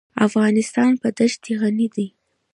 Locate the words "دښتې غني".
1.17-1.87